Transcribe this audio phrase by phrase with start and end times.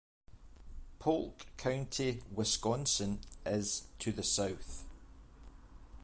[0.97, 4.83] Polk County, Wisconsin, is to the south.